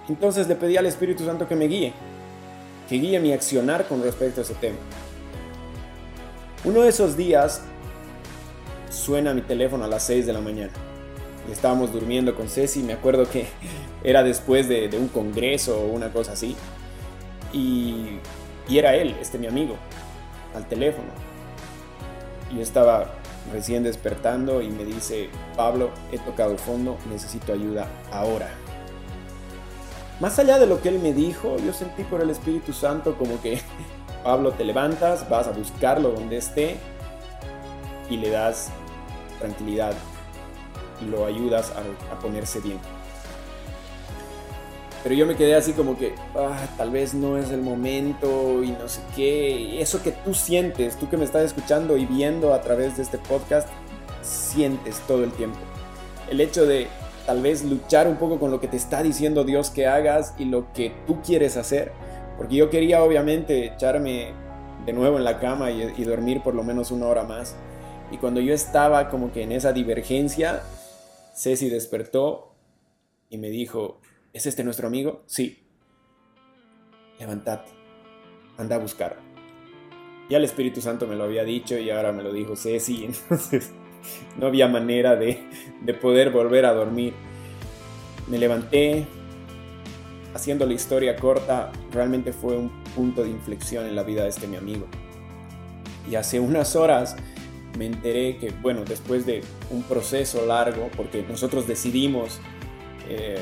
Entonces 0.09 0.49
le 0.49 0.57
pedí 0.57 0.77
al 0.77 0.87
Espíritu 0.87 1.25
Santo 1.25 1.49
que 1.49 1.57
me 1.57 1.67
guíe, 1.67 1.93
que 2.89 2.97
guíe 2.97 3.19
mi 3.21 3.33
accionar 3.33 3.87
con 3.87 4.03
respecto 4.03 4.41
a 4.41 4.45
ese 4.45 4.55
tema. 4.55 4.79
Uno 6.65 6.83
de 6.83 6.89
esos 6.89 7.17
días 7.17 7.63
suena 8.91 9.35
mi 9.35 9.43
teléfono 9.43 9.85
a 9.85 9.89
las 9.89 10.05
6 10.05 10.27
de 10.27 10.33
la 10.33 10.41
mañana 10.41 10.73
estábamos 11.53 11.93
durmiendo 11.93 12.35
con 12.35 12.49
Ceci, 12.49 12.83
me 12.83 12.93
acuerdo 12.93 13.29
que 13.29 13.47
era 14.05 14.23
después 14.23 14.69
de, 14.69 14.91
un 14.99 15.09
congreso 15.09 15.81
o 15.81 15.87
una 15.87 16.13
cosa 16.13 16.33
así, 16.33 16.57
y, 17.53 18.19
y, 18.69 18.79
era 18.79 18.95
él, 18.95 19.15
este 19.21 19.39
mi 19.39 19.47
amigo, 19.47 19.77
al 20.55 20.67
teléfono. 20.67 21.09
Yo 22.55 22.61
estaba 22.61 23.15
recién 23.53 23.83
despertando 23.83 24.63
y 24.63 24.69
me 24.69 24.85
dice, 24.85 25.29
Pablo, 25.57 25.91
he 26.13 26.19
tocado 26.19 26.57
fondo, 26.57 26.97
necesito 27.11 27.53
ayuda 27.53 27.89
ahora. 28.13 28.51
Más 30.25 30.39
allá 30.39 30.59
de 30.59 30.67
lo 30.67 30.81
que 30.81 30.89
él 30.89 31.01
me 31.01 31.13
dijo, 31.13 31.59
yo 31.59 31.75
sentí 31.75 32.03
por 32.03 32.23
el 32.23 32.31
Espíritu 32.31 32.73
Santo 32.73 33.15
como 33.19 33.43
que, 33.43 33.61
Pablo, 34.25 34.53
te 34.53 34.65
levantas, 34.65 35.29
vas 35.29 35.47
a 35.47 35.51
buscarlo 35.51 36.13
donde 36.13 36.39
esté 36.39 36.79
y 38.09 38.17
le 38.17 38.31
das 38.31 38.71
tranquilidad, 39.39 39.93
lo 41.11 41.27
ayudas 41.27 41.75
a, 42.11 42.19
ponerse 42.21 42.61
bien. 42.61 42.79
Pero 45.03 45.15
yo 45.15 45.27
me 45.27 45.37
quedé 45.37 45.57
así 45.57 45.75
como 45.75 45.99
que, 45.99 46.15
ah, 46.35 46.69
tal 46.79 46.91
vez 46.91 47.13
no 47.13 47.37
es 47.37 47.51
el 47.51 47.61
momento 47.61 48.65
y 48.65 48.71
no 48.71 48.89
sé 48.89 49.03
qué. 49.15 49.83
Eso 49.83 50.03
que 50.03 50.13
tú 50.13 50.33
sientes, 50.33 50.99
tú 50.99 51.11
que 51.11 51.19
me 51.19 51.27
estás 51.27 51.45
escuchando 51.45 51.99
y 51.99 52.07
viendo 52.07 52.55
a 52.55 52.63
través 52.63 52.97
de 52.97 53.03
este 53.03 53.19
podcast, 53.19 53.69
sientes 54.23 55.01
todo 55.01 55.23
el 55.23 55.33
tiempo. 55.33 55.59
El 56.31 56.41
hecho 56.41 56.65
de 56.65 56.89
tal 57.27 57.43
vez 57.43 57.65
luchar 57.65 58.09
un 58.09 58.17
poco 58.17 58.39
con 58.39 58.51
lo 58.51 58.61
que 58.61 58.69
te 58.69 58.77
está 58.77 59.03
diciendo 59.03 59.45
Dios 59.45 59.71
que 59.71 59.87
hagas 59.87 60.35
y 60.39 60.45
lo 60.45 60.73
que 60.73 60.93
tú 61.07 61.23
quieres 61.23 61.57
hacer. 61.57 61.93
Porque 62.37 62.57
yo 62.57 62.71
quería 62.71 63.03
obviamente 63.03 63.67
echarme 63.67 64.33
de 64.85 64.93
nuevo 64.93 65.17
en 65.17 65.25
la 65.25 65.39
cama 65.39 65.71
y, 65.71 66.05
dormir 66.05 66.43
por 66.43 66.55
lo 66.55 66.63
menos 66.63 66.91
una 66.91 67.07
hora 67.07 67.25
más. 67.25 67.57
Y 68.11 68.19
cuando 68.19 68.41
yo 68.41 68.53
estaba 68.53 69.09
como 69.09 69.33
que 69.33 69.43
en 69.43 69.53
esa 69.53 69.73
divergencia, 69.73 70.63
Ceci 71.35 71.69
despertó 71.69 72.55
y 73.31 73.39
me 73.39 73.49
dijo, 73.49 74.01
¿es 74.33 74.47
este 74.47 74.65
nuestro 74.65 74.87
amigo? 74.87 75.23
Sí. 75.27 75.67
Levantate, 77.19 77.71
anda 78.59 78.77
a 78.77 78.79
buscar. 78.79 79.17
Ya 80.29 80.39
el 80.39 80.45
Espíritu 80.45 80.81
Santo 80.81 81.07
me 81.07 81.17
lo 81.17 81.25
había 81.25 81.45
dicho 81.45 81.79
y 81.79 81.91
ahora 81.91 82.13
me 82.13 82.23
lo 82.23 82.33
dijo 82.33 82.57
Ceci, 82.57 83.05
entonces 83.31 83.73
no 84.39 84.47
había 84.47 84.69
manera 84.69 85.17
de, 85.17 85.43
poder 86.01 86.31
volver 86.31 86.67
a 86.67 86.73
dormir. 86.73 87.15
Me 88.29 88.39
levanté, 88.39 89.07
haciendo 90.35 90.67
la 90.67 90.73
historia 90.75 91.17
corta, 91.17 91.71
realmente 91.93 92.33
fue 92.33 92.57
un 92.57 92.71
punto 92.95 93.23
de 93.23 93.31
inflexión 93.31 93.87
en 93.87 93.95
la 93.95 94.03
vida 94.03 94.23
de 94.23 94.31
este 94.31 94.47
mi 94.47 94.57
amigo. 94.57 94.87
Y 96.11 96.17
hace 96.17 96.41
unas 96.41 96.77
horas 96.77 97.17
me 97.79 97.87
enteré 97.87 98.37
que, 98.39 98.51
bueno, 98.63 98.85
después 98.85 99.27
de 99.27 99.43
un 99.71 99.83
proceso 99.83 100.47
largo, 100.47 100.91
porque 100.97 101.25
nosotros 101.29 101.67
decidimos 101.67 102.41
eh, 103.09 103.37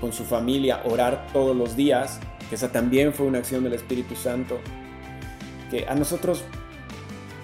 con 0.00 0.12
su 0.12 0.24
familia 0.24 0.82
orar 0.84 1.26
todos 1.32 1.56
los 1.56 1.76
días, 1.76 2.20
que 2.48 2.54
esa 2.54 2.72
también 2.72 3.12
fue 3.12 3.26
una 3.26 3.38
acción 3.38 3.64
del 3.64 3.74
Espíritu 3.74 4.14
Santo, 4.14 4.58
que 5.70 5.86
a 5.86 5.94
nosotros 5.94 6.44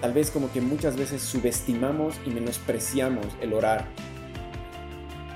tal 0.05 0.13
vez 0.13 0.29
como 0.29 0.51
que 0.51 0.61
muchas 0.61 0.97
veces 0.97 1.23
subestimamos 1.23 2.13
y 2.27 2.29
menospreciamos 2.29 3.25
el 3.41 3.53
orar, 3.53 3.87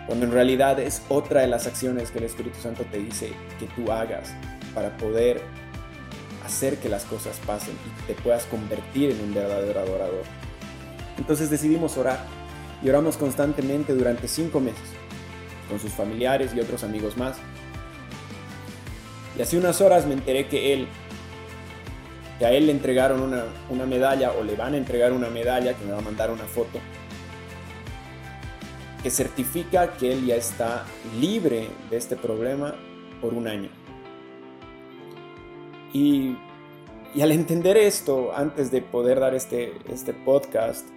cuando 0.06 0.28
en 0.28 0.32
realidad 0.32 0.80
es 0.80 1.02
otra 1.10 1.42
de 1.42 1.48
las 1.48 1.66
acciones 1.66 2.12
que 2.12 2.20
el 2.20 2.26
Espíritu 2.26 2.60
Santo 2.60 2.84
te 2.92 3.00
dice 3.00 3.32
que 3.58 3.66
tú 3.66 3.92
hagas 3.92 4.32
para 4.76 4.96
poder 4.96 5.42
hacer 6.46 6.78
que 6.78 6.88
las 6.88 7.06
cosas 7.06 7.40
pasen 7.48 7.74
y 7.74 8.06
te 8.06 8.14
puedas 8.22 8.46
convertir 8.46 9.10
en 9.10 9.20
un 9.22 9.34
verdadero 9.34 9.80
adorador. 9.80 10.22
Entonces 11.18 11.50
decidimos 11.50 11.98
orar 11.98 12.24
y 12.84 12.90
oramos 12.90 13.18
constantemente 13.18 13.96
durante 13.96 14.28
cinco 14.28 14.60
meses 14.60 14.86
con 15.68 15.80
sus 15.80 15.94
familiares 15.94 16.52
y 16.56 16.60
otros 16.60 16.84
amigos 16.84 17.18
más. 17.18 17.38
Y 19.36 19.42
hace 19.42 19.58
unas 19.58 19.82
horas 19.82 20.06
me 20.06 20.14
enteré 20.14 20.48
que 20.48 20.74
él, 20.74 20.88
que 22.40 22.46
a 22.46 22.52
él 22.52 22.68
le 22.68 22.72
entregaron 22.72 23.22
una, 23.22 23.44
una 23.70 23.86
medalla 23.86 24.32
o 24.32 24.44
le 24.44 24.56
van 24.56 24.74
a 24.74 24.78
entregar 24.78 25.12
una 25.12 25.30
medalla 25.30 25.74
que 25.74 25.86
me 25.86 25.92
va 25.92 26.00
a 26.00 26.02
mandar 26.02 26.32
una 26.32 26.46
foto 26.46 26.80
que 29.02 29.10
certifica 29.10 29.94
que 29.94 30.12
él 30.12 30.26
ya 30.26 30.36
está 30.36 30.86
libre 31.20 31.70
de 31.90 31.98
este 31.98 32.16
problema 32.16 32.76
por 33.22 33.34
un 33.34 33.48
año. 33.48 33.70
Y, 35.94 36.36
y, 37.16 37.22
al 37.22 37.32
entender 37.32 37.78
esto, 37.78 38.32
antes 38.36 38.72
de 38.72 38.82
poder 38.82 39.20
dar 39.20 39.34
este, 39.34 39.74
este 39.90 40.14
podcast, 40.14 40.88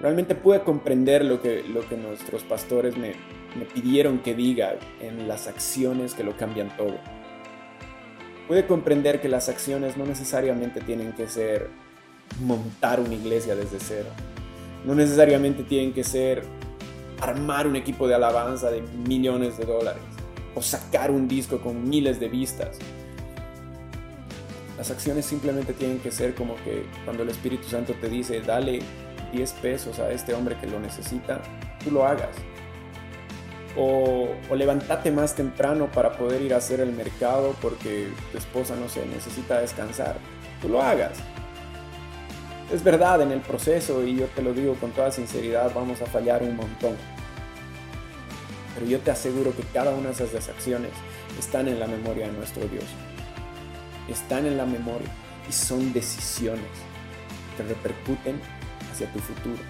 realmente 0.00 0.34
pude 0.34 0.62
comprender 0.62 1.24
lo 1.24 1.42
que, 1.42 1.62
lo 1.64 1.86
que 1.88 1.96
nuestros 1.96 2.44
pastores 2.44 2.96
me, 2.96 3.14
me 3.58 3.64
pidieron 3.64 4.20
que 4.20 4.34
diga 4.34 4.76
en 5.00 5.28
las 5.28 5.46
acciones 5.46 6.14
que 6.14 6.24
lo 6.24 6.36
cambian 6.36 6.74
todo. 6.76 6.98
Pude 8.48 8.66
comprender 8.66 9.20
que 9.20 9.28
las 9.28 9.50
acciones 9.50 9.98
no 9.98 10.06
necesariamente 10.06 10.80
tienen 10.80 11.12
que 11.12 11.28
ser 11.28 11.68
montar 12.40 12.98
una 12.98 13.14
iglesia 13.14 13.54
desde 13.54 13.78
cero. 13.78 14.08
No 14.86 14.94
necesariamente 14.94 15.64
tienen 15.64 15.92
que 15.92 16.02
ser 16.02 16.42
armar 17.20 17.66
un 17.66 17.76
equipo 17.76 18.08
de 18.08 18.14
alabanza 18.14 18.70
de 18.70 18.80
millones 18.80 19.58
de 19.58 19.66
dólares 19.66 20.02
o 20.54 20.62
sacar 20.62 21.10
un 21.10 21.28
disco 21.28 21.60
con 21.60 21.86
miles 21.86 22.18
de 22.20 22.28
vistas. 22.28 22.78
Las 24.78 24.90
acciones 24.90 25.26
simplemente 25.26 25.74
tienen 25.74 25.98
que 25.98 26.10
ser 26.10 26.34
como 26.34 26.54
que 26.64 26.86
cuando 27.04 27.24
el 27.24 27.28
Espíritu 27.28 27.68
Santo 27.68 27.92
te 28.00 28.08
dice, 28.08 28.40
dale 28.40 28.78
10 29.32 29.52
pesos 29.54 29.98
a 29.98 30.10
este 30.10 30.32
hombre 30.32 30.56
que 30.58 30.68
lo 30.68 30.80
necesita, 30.80 31.42
tú 31.84 31.90
lo 31.90 32.06
hagas. 32.06 32.34
O, 33.80 34.28
o 34.50 34.56
levántate 34.56 35.12
más 35.12 35.36
temprano 35.36 35.86
para 35.92 36.16
poder 36.16 36.42
ir 36.42 36.52
a 36.52 36.56
hacer 36.56 36.80
el 36.80 36.92
mercado 36.92 37.54
porque 37.62 38.08
tu 38.32 38.38
esposa, 38.38 38.74
no 38.74 38.88
sé, 38.88 39.06
necesita 39.06 39.60
descansar, 39.60 40.16
tú 40.60 40.68
lo 40.68 40.82
hagas. 40.82 41.12
Es 42.72 42.82
verdad, 42.82 43.22
en 43.22 43.30
el 43.30 43.40
proceso, 43.40 44.04
y 44.04 44.16
yo 44.16 44.26
te 44.26 44.42
lo 44.42 44.52
digo 44.52 44.74
con 44.74 44.90
toda 44.90 45.12
sinceridad, 45.12 45.72
vamos 45.74 46.02
a 46.02 46.06
fallar 46.06 46.42
un 46.42 46.56
montón. 46.56 46.96
Pero 48.74 48.86
yo 48.86 48.98
te 48.98 49.10
aseguro 49.10 49.56
que 49.56 49.62
cada 49.62 49.92
una 49.94 50.10
de 50.10 50.24
esas 50.24 50.48
acciones 50.48 50.90
están 51.38 51.68
en 51.68 51.78
la 51.78 51.86
memoria 51.86 52.26
de 52.26 52.32
nuestro 52.32 52.66
Dios. 52.66 52.84
Están 54.08 54.44
en 54.44 54.56
la 54.56 54.66
memoria 54.66 55.08
y 55.48 55.52
son 55.52 55.92
decisiones 55.92 56.66
que 57.56 57.62
repercuten 57.62 58.40
tu 59.06 59.20
futuro. 59.20 59.62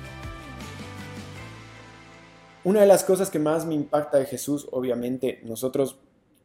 Una 2.64 2.80
de 2.80 2.86
las 2.86 3.04
cosas 3.04 3.30
que 3.30 3.38
más 3.38 3.66
me 3.66 3.74
impacta 3.74 4.18
de 4.18 4.26
Jesús, 4.26 4.68
obviamente, 4.72 5.40
nosotros 5.44 5.96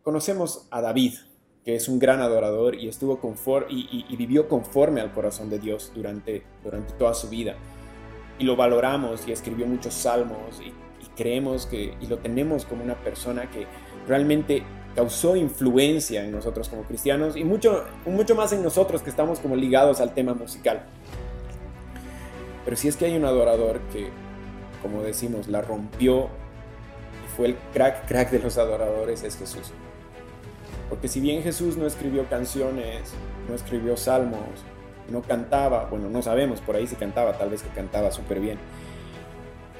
conocemos 0.04 0.68
a 0.70 0.80
David, 0.80 1.16
que 1.66 1.76
es 1.76 1.88
un 1.88 1.98
gran 1.98 2.22
adorador 2.22 2.76
y 2.76 2.88
estuvo 2.88 3.20
conforme, 3.20 3.68
y, 3.72 4.16
vivió 4.16 4.48
conforme 4.48 5.02
al 5.02 5.12
corazón 5.12 5.50
de 5.50 5.58
Dios 5.58 5.92
durante, 5.96 6.44
durante 6.64 6.94
toda 6.94 7.16
su 7.16 7.30
vida. 7.30 7.56
Y 8.38 8.44
lo 8.44 8.56
valoramos 8.56 9.28
y 9.28 9.32
escribió 9.32 9.66
muchos 9.66 9.94
salmos 9.94 10.62
y, 10.64 10.72
creemos 11.16 11.68
que, 11.68 11.96
y 12.02 12.08
lo 12.08 12.18
tenemos 12.18 12.66
como 12.66 12.84
una 12.84 12.96
persona 12.96 13.50
que 13.52 13.68
realmente 14.08 14.64
causó 14.96 15.36
influencia 15.36 16.26
en 16.26 16.32
nosotros 16.32 16.70
como 16.70 16.84
cristianos 16.84 17.36
y 17.36 17.44
mucho, 17.44 17.84
mucho 18.06 18.34
más 18.34 18.52
en 18.52 18.64
nosotros 18.64 19.04
que 19.04 19.12
estamos 19.12 19.40
como 19.40 19.56
ligados 19.56 20.00
al 20.00 20.14
tema 20.14 20.34
musical. 20.34 20.84
Pero 22.66 22.78
si 22.78 22.88
es 22.88 22.98
que 22.98 23.06
hay 23.06 23.16
un 23.16 23.26
adorador 23.26 23.80
que, 23.92 24.10
como 24.84 25.02
decimos, 25.02 25.48
la 25.48 25.62
rompió 25.62 26.26
y 26.26 27.36
fue 27.36 27.48
el 27.48 27.56
crack, 27.74 28.08
crack 28.08 28.30
de 28.30 28.40
los 28.40 28.60
adoradores, 28.60 29.24
es 29.24 29.38
Jesús. 29.38 29.72
Porque 30.90 31.08
si 31.08 31.20
bien 31.20 31.42
Jesús 31.42 31.78
no 31.78 31.88
escribió 31.88 32.30
canciones, 32.30 33.14
no 33.50 33.56
escribió 33.56 33.98
salmos, 33.98 34.64
no 35.10 35.24
cantaba, 35.24 35.86
bueno, 35.86 36.10
no 36.10 36.22
sabemos, 36.22 36.62
por 36.62 36.76
ahí 36.76 36.86
si 36.86 36.96
cantaba, 36.96 37.34
tal 37.38 37.50
vez 37.50 37.64
que 37.64 37.70
cantaba 37.70 38.12
súper 38.12 38.40
bien. 38.40 38.60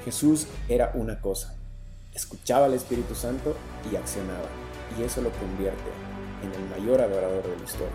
Jesús 0.04 0.48
era 0.68 0.90
una 0.94 1.20
cosa, 1.20 1.54
escuchaba 2.14 2.66
al 2.66 2.74
Espíritu 2.74 3.14
Santo 3.14 3.54
y 3.90 3.96
accionaba. 3.96 4.48
Y 4.98 5.02
eso 5.02 5.22
lo 5.22 5.30
convierte 5.30 5.90
en 6.42 6.52
el 6.52 6.68
mayor 6.70 7.00
adorador 7.00 7.42
de 7.42 7.56
la 7.56 7.64
historia. 7.64 7.92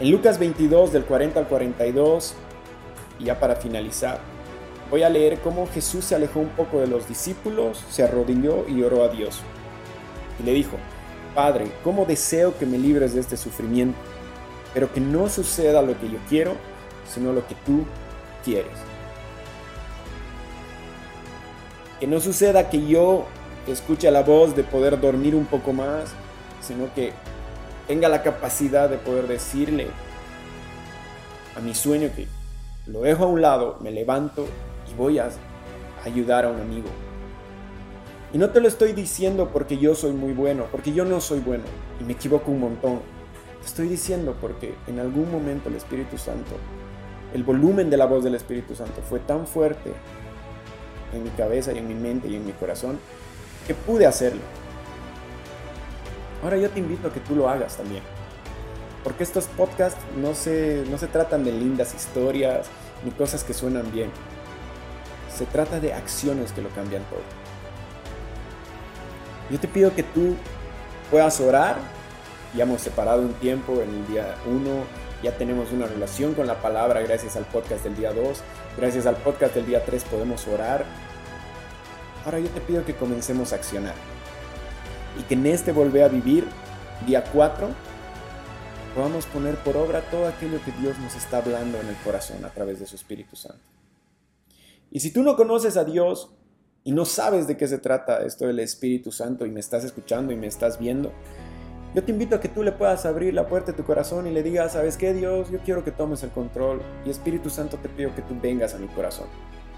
En 0.00 0.10
Lucas 0.10 0.38
22, 0.38 0.92
del 0.92 1.04
40 1.04 1.40
al 1.40 1.48
42, 1.48 2.34
y 3.18 3.24
ya 3.24 3.40
para 3.40 3.56
finalizar, 3.56 4.20
voy 4.90 5.02
a 5.02 5.08
leer 5.08 5.40
cómo 5.40 5.66
Jesús 5.66 6.04
se 6.04 6.14
alejó 6.14 6.40
un 6.40 6.48
poco 6.50 6.80
de 6.80 6.86
los 6.86 7.08
discípulos, 7.08 7.84
se 7.90 8.02
arrodilló 8.02 8.68
y 8.68 8.82
oró 8.82 9.04
a 9.04 9.08
Dios. 9.08 9.40
Y 10.40 10.44
le 10.44 10.52
dijo, 10.52 10.76
Padre, 11.34 11.66
¿cómo 11.82 12.04
deseo 12.04 12.56
que 12.56 12.66
me 12.66 12.78
libres 12.78 13.14
de 13.14 13.20
este 13.20 13.36
sufrimiento? 13.36 13.98
Pero 14.74 14.92
que 14.92 15.00
no 15.00 15.28
suceda 15.28 15.82
lo 15.82 15.98
que 15.98 16.10
yo 16.10 16.18
quiero, 16.28 16.52
sino 17.08 17.32
lo 17.32 17.46
que 17.46 17.54
tú 17.66 17.84
quieres. 18.44 18.72
Que 22.00 22.06
no 22.06 22.20
suceda 22.20 22.68
que 22.68 22.86
yo 22.86 23.26
escuche 23.66 24.10
la 24.10 24.22
voz 24.22 24.54
de 24.54 24.64
poder 24.64 25.00
dormir 25.00 25.34
un 25.34 25.46
poco 25.46 25.72
más, 25.72 26.10
sino 26.60 26.92
que 26.94 27.12
tenga 27.88 28.08
la 28.08 28.22
capacidad 28.22 28.88
de 28.88 28.98
poder 28.98 29.26
decirle 29.26 29.88
a 31.56 31.60
mi 31.60 31.74
sueño 31.74 32.10
que 32.14 32.28
lo 32.86 33.00
dejo 33.00 33.24
a 33.24 33.28
un 33.28 33.40
lado, 33.40 33.78
me 33.80 33.90
levanto 33.90 34.46
y 34.90 34.94
voy 34.94 35.18
a 35.18 35.30
ayudar 36.04 36.44
a 36.44 36.48
un 36.48 36.60
amigo. 36.60 36.88
Y 38.32 38.38
no 38.38 38.50
te 38.50 38.60
lo 38.60 38.68
estoy 38.68 38.92
diciendo 38.92 39.50
porque 39.52 39.78
yo 39.78 39.94
soy 39.94 40.12
muy 40.12 40.32
bueno, 40.32 40.66
porque 40.70 40.92
yo 40.92 41.04
no 41.04 41.20
soy 41.20 41.40
bueno 41.40 41.64
y 42.00 42.04
me 42.04 42.12
equivoco 42.12 42.50
un 42.50 42.60
montón. 42.60 43.00
Te 43.60 43.66
estoy 43.66 43.88
diciendo 43.88 44.36
porque 44.40 44.74
en 44.86 44.98
algún 44.98 45.30
momento 45.30 45.68
el 45.68 45.76
Espíritu 45.76 46.18
Santo, 46.18 46.52
el 47.32 47.44
volumen 47.44 47.88
de 47.88 47.96
la 47.96 48.06
voz 48.06 48.24
del 48.24 48.34
Espíritu 48.34 48.74
Santo 48.74 49.00
fue 49.08 49.20
tan 49.20 49.46
fuerte 49.46 49.92
en 51.12 51.24
mi 51.24 51.30
cabeza 51.30 51.72
y 51.72 51.78
en 51.78 51.88
mi 51.88 51.94
mente 51.94 52.28
y 52.28 52.36
en 52.36 52.44
mi 52.44 52.52
corazón 52.52 52.98
que 53.66 53.74
pude 53.74 54.06
hacerlo. 54.06 54.42
Ahora 56.42 56.56
yo 56.58 56.68
te 56.70 56.78
invito 56.78 57.08
a 57.08 57.12
que 57.12 57.20
tú 57.20 57.34
lo 57.34 57.48
hagas 57.48 57.76
también. 57.76 58.02
Porque 59.02 59.22
estos 59.22 59.46
podcasts 59.46 60.00
no 60.16 60.34
se, 60.34 60.84
no 60.90 60.98
se 60.98 61.06
tratan 61.06 61.44
de 61.44 61.52
lindas 61.52 61.94
historias 61.94 62.66
ni 63.04 63.10
cosas 63.12 63.44
que 63.44 63.54
suenan 63.54 63.90
bien. 63.92 64.10
Se 65.36 65.44
trata 65.44 65.80
de 65.80 65.92
acciones 65.92 66.52
que 66.52 66.62
lo 66.62 66.70
cambian 66.70 67.02
todo. 67.10 67.20
Yo 69.50 69.60
te 69.60 69.68
pido 69.68 69.94
que 69.94 70.02
tú 70.02 70.34
puedas 71.10 71.40
orar. 71.40 71.76
Ya 72.54 72.62
hemos 72.62 72.80
separado 72.80 73.20
un 73.20 73.34
tiempo 73.34 73.74
en 73.82 73.90
el 73.90 74.06
día 74.06 74.34
1. 74.46 74.60
Ya 75.22 75.36
tenemos 75.36 75.72
una 75.72 75.86
relación 75.86 76.32
con 76.32 76.46
la 76.46 76.62
palabra 76.62 77.02
gracias 77.02 77.36
al 77.36 77.44
podcast 77.44 77.84
del 77.84 77.96
día 77.96 78.12
2. 78.12 78.42
Gracias 78.78 79.04
al 79.04 79.16
podcast 79.16 79.54
del 79.54 79.66
día 79.66 79.84
3 79.84 80.04
podemos 80.04 80.46
orar. 80.48 80.86
Ahora 82.24 82.40
yo 82.40 82.48
te 82.48 82.60
pido 82.62 82.84
que 82.86 82.94
comencemos 82.94 83.52
a 83.52 83.56
accionar. 83.56 83.94
Y 85.20 85.22
que 85.24 85.34
en 85.34 85.46
este 85.46 85.72
volver 85.72 86.04
a 86.04 86.08
vivir, 86.08 86.46
día 87.06 87.22
4, 87.24 87.68
podamos 88.94 89.26
poner 89.26 89.56
por 89.56 89.76
obra 89.76 90.00
todo 90.10 90.28
aquello 90.28 90.64
que 90.64 90.72
Dios 90.72 90.98
nos 90.98 91.14
está 91.14 91.38
hablando 91.38 91.78
en 91.78 91.88
el 91.88 91.96
corazón 91.96 92.42
a 92.44 92.48
través 92.48 92.80
de 92.80 92.86
su 92.86 92.96
Espíritu 92.96 93.36
Santo. 93.36 93.75
Y 94.90 95.00
si 95.00 95.10
tú 95.10 95.22
no 95.22 95.36
conoces 95.36 95.76
a 95.76 95.84
Dios 95.84 96.30
y 96.84 96.92
no 96.92 97.04
sabes 97.04 97.46
de 97.46 97.56
qué 97.56 97.66
se 97.66 97.78
trata 97.78 98.24
esto 98.24 98.46
del 98.46 98.60
Espíritu 98.60 99.10
Santo 99.10 99.46
y 99.46 99.50
me 99.50 99.60
estás 99.60 99.84
escuchando 99.84 100.32
y 100.32 100.36
me 100.36 100.46
estás 100.46 100.78
viendo, 100.78 101.12
yo 101.94 102.04
te 102.04 102.12
invito 102.12 102.36
a 102.36 102.40
que 102.40 102.48
tú 102.48 102.62
le 102.62 102.72
puedas 102.72 103.06
abrir 103.06 103.34
la 103.34 103.46
puerta 103.48 103.72
de 103.72 103.76
tu 103.78 103.84
corazón 103.84 104.26
y 104.26 104.30
le 104.30 104.42
digas, 104.42 104.72
¿sabes 104.72 104.96
qué 104.96 105.14
Dios? 105.14 105.50
Yo 105.50 105.58
quiero 105.60 105.82
que 105.82 105.90
tomes 105.90 106.22
el 106.22 106.30
control 106.30 106.80
y 107.04 107.10
Espíritu 107.10 107.50
Santo 107.50 107.78
te 107.78 107.88
pido 107.88 108.14
que 108.14 108.22
tú 108.22 108.36
vengas 108.40 108.74
a 108.74 108.78
mi 108.78 108.86
corazón, 108.88 109.26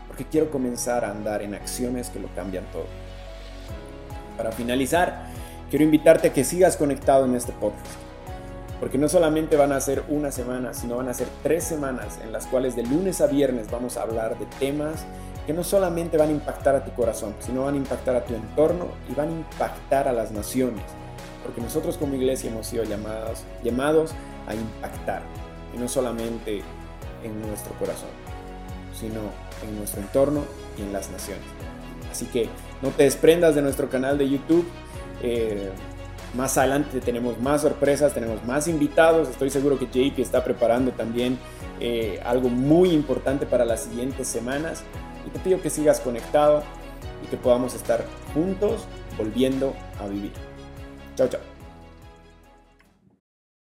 porque 0.09 0.25
quiero 0.25 0.51
comenzar 0.51 1.05
a 1.05 1.11
andar 1.11 1.43
en 1.43 1.55
acciones 1.55 2.11
que 2.11 2.19
lo 2.19 2.29
cambian 2.35 2.65
todo. 2.73 2.87
Para 4.37 4.53
finalizar, 4.53 5.27
quiero 5.71 5.85
invitarte 5.85 6.29
a 6.29 6.33
que 6.33 6.45
sigas 6.45 6.77
conectado 6.77 7.25
en 7.25 7.35
este 7.35 7.53
podcast 7.53 8.08
porque 8.81 8.99
no 8.99 9.09
solamente 9.09 9.57
van 9.57 9.73
a 9.73 9.81
ser 9.81 10.05
una 10.09 10.31
semana, 10.31 10.75
sino 10.75 10.97
van 10.97 11.09
a 11.09 11.15
ser 11.15 11.29
tres 11.43 11.65
semanas 11.65 12.19
en 12.23 12.33
las 12.33 12.47
cuales 12.47 12.77
de 12.77 12.85
lunes 12.85 13.21
a 13.21 13.27
viernes 13.27 13.71
vamos 13.71 13.97
a 13.97 14.03
hablar 14.03 14.39
de 14.39 14.47
temas 14.59 15.05
que 15.47 15.53
no 15.53 15.65
solamente 15.65 16.17
van 16.17 16.29
a 16.29 16.33
impactar 16.33 16.77
a 16.77 16.85
tu 16.85 16.93
corazón, 16.93 17.35
sino 17.41 17.65
van 17.65 17.75
a 17.75 17.79
impactar 17.79 18.15
a 18.15 18.25
tu 18.25 18.35
entorno 18.35 18.89
y 19.11 19.15
van 19.15 19.29
a 19.29 19.33
impactar 19.33 20.07
a 20.07 20.13
las 20.13 20.31
naciones. 20.31 20.85
Porque 21.43 21.61
nosotros 21.61 21.97
como 21.97 22.15
iglesia 22.15 22.51
hemos 22.51 22.67
sido 22.67 22.85
llamados, 22.85 23.45
llamados 23.65 24.13
a 24.47 24.55
impactar, 24.55 25.23
y 25.75 25.79
no 25.79 25.89
solamente 25.89 26.63
en 27.25 27.41
nuestro 27.41 27.73
corazón, 27.79 28.11
sino 28.93 29.21
en 29.67 29.79
nuestro 29.79 30.03
entorno 30.03 30.43
y 30.79 30.83
en 30.83 30.93
las 30.93 31.11
naciones. 31.11 31.45
Así 32.11 32.27
que 32.27 32.49
no 32.83 32.91
te 32.91 33.05
desprendas 33.05 33.55
de 33.55 33.63
nuestro 33.63 33.89
canal 33.89 34.19
de 34.19 34.29
YouTube. 34.29 34.67
Eh, 35.23 35.71
más 36.35 36.59
adelante 36.59 37.01
tenemos 37.01 37.41
más 37.41 37.63
sorpresas, 37.63 38.15
tenemos 38.15 38.45
más 38.45 38.69
invitados. 38.69 39.29
Estoy 39.29 39.51
seguro 39.51 39.79
que 39.79 39.87
JP 39.87 40.19
está 40.19 40.45
preparando 40.45 40.93
también 40.93 41.39
eh, 41.81 42.21
algo 42.25 42.49
muy 42.49 42.91
importante 42.91 43.47
para 43.47 43.65
las 43.65 43.85
siguientes 43.85 44.29
semanas. 44.29 44.83
Y 45.27 45.31
te 45.31 45.39
pido 45.39 45.61
que 45.61 45.71
sigas 45.71 46.01
conectado 46.01 46.63
y 47.25 47.29
que 47.29 47.37
podamos 47.37 47.75
estar 47.75 48.05
juntos 48.35 48.87
volviendo 49.17 49.75
a 50.01 50.07
vivir. 50.07 50.33
Chao, 51.17 51.29
chao. 51.29 51.58